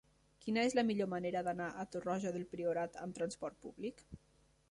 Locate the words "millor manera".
0.87-1.43